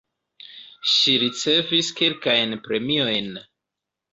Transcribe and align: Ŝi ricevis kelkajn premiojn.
Ŝi 0.93 1.13
ricevis 1.25 1.91
kelkajn 2.01 2.59
premiojn. 2.69 3.31